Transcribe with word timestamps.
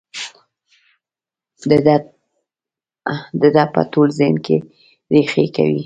د 3.41 3.43
ده 3.55 3.63
په 3.73 3.81
ټول 3.91 4.07
ذهن 4.19 4.35
کې 4.45 4.57
رېښې 5.13 5.45
کوي. 5.55 5.79